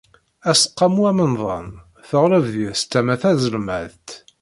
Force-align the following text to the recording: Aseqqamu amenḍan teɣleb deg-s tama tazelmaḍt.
Aseqqamu 0.49 1.01
amenḍan 1.09 1.67
teɣleb 2.07 2.45
deg-s 2.53 2.81
tama 2.91 3.15
tazelmaḍt. 3.21 4.09